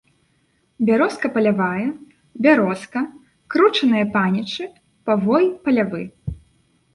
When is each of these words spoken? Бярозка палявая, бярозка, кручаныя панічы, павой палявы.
Бярозка 0.85 1.29
палявая, 1.35 1.83
бярозка, 2.45 3.03
кручаныя 3.55 4.05
панічы, 4.17 4.65
павой 5.11 5.45
палявы. 5.69 6.03